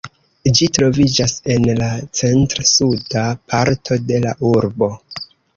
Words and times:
Ĝi 0.59 0.67
troviĝas 0.77 1.35
en 1.57 1.67
la 1.81 1.91
centr-suda 2.21 3.29
parto 3.53 4.03
de 4.11 4.23
la 4.25 4.37
urbo. 4.57 4.91